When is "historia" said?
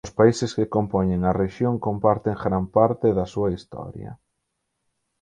3.55-4.11